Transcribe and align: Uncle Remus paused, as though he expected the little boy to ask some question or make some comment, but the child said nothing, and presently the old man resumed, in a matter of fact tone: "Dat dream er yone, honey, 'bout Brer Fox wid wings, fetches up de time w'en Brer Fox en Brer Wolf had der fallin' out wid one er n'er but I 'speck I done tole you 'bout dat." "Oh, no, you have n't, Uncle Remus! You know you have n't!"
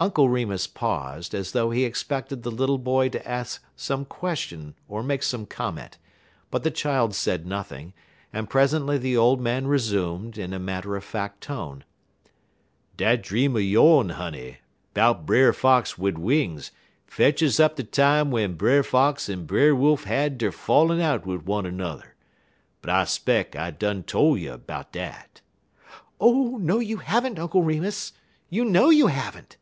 Uncle 0.00 0.28
Remus 0.28 0.66
paused, 0.66 1.34
as 1.34 1.52
though 1.52 1.70
he 1.70 1.82
expected 1.86 2.42
the 2.42 2.50
little 2.50 2.76
boy 2.76 3.08
to 3.08 3.26
ask 3.26 3.64
some 3.74 4.04
question 4.04 4.74
or 4.86 5.02
make 5.02 5.22
some 5.22 5.46
comment, 5.46 5.96
but 6.50 6.62
the 6.62 6.70
child 6.70 7.14
said 7.14 7.46
nothing, 7.46 7.94
and 8.30 8.50
presently 8.50 8.98
the 8.98 9.16
old 9.16 9.40
man 9.40 9.66
resumed, 9.66 10.36
in 10.36 10.52
a 10.52 10.58
matter 10.58 10.94
of 10.94 11.02
fact 11.02 11.40
tone: 11.40 11.84
"Dat 12.98 13.22
dream 13.22 13.56
er 13.56 13.60
yone, 13.60 14.10
honey, 14.10 14.58
'bout 14.92 15.24
Brer 15.24 15.54
Fox 15.54 15.96
wid 15.96 16.18
wings, 16.18 16.70
fetches 17.06 17.58
up 17.58 17.76
de 17.76 17.82
time 17.82 18.26
w'en 18.26 18.56
Brer 18.56 18.82
Fox 18.82 19.30
en 19.30 19.46
Brer 19.46 19.74
Wolf 19.74 20.04
had 20.04 20.36
der 20.36 20.52
fallin' 20.52 21.00
out 21.00 21.24
wid 21.24 21.46
one 21.46 21.64
er 21.64 21.72
n'er 21.72 22.14
but 22.82 22.90
I 22.90 23.04
'speck 23.04 23.56
I 23.56 23.70
done 23.70 24.02
tole 24.02 24.36
you 24.36 24.58
'bout 24.58 24.92
dat." 24.92 25.40
"Oh, 26.20 26.58
no, 26.60 26.78
you 26.78 26.98
have 26.98 27.24
n't, 27.26 27.38
Uncle 27.38 27.62
Remus! 27.62 28.12
You 28.50 28.66
know 28.66 28.90
you 28.90 29.06
have 29.06 29.34
n't!" 29.38 29.56